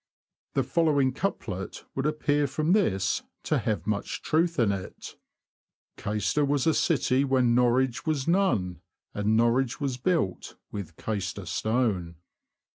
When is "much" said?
3.85-4.23